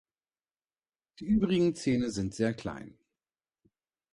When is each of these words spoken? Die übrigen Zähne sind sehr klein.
Die 1.19 1.25
übrigen 1.25 1.75
Zähne 1.75 2.09
sind 2.09 2.33
sehr 2.33 2.55
klein. 2.55 2.97